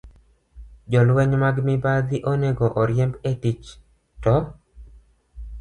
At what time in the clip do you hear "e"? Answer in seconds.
3.33-3.37